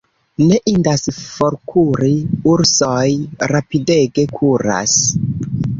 [0.43, 2.11] Ne indas forkuri:
[2.55, 3.07] ursoj
[3.55, 4.99] rapidege kuras.